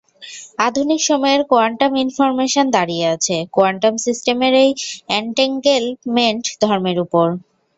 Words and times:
আধুনিক 0.59 1.01
সময়ের 1.09 1.41
quantum 1.51 1.91
information 2.03 2.65
দাঁড়িয়ে 2.75 3.05
আছে 3.15 3.35
কোয়ান্টাম 3.55 3.93
সিস্টেমের 4.05 4.53
এই 4.63 4.69
অ্যান্টেঙ্গেলমেন্ট 5.09 6.43
ধর্মের 6.63 6.97
ওপর। 7.05 7.27